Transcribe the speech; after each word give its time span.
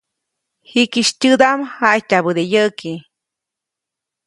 Jikisy 0.69 1.13
tyädaʼm 1.19 1.59
jaʼityabäde 1.77 2.43
yäʼki. 2.53 2.93